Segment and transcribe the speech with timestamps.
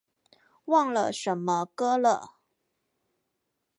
[0.65, 2.39] 忘了什麼歌了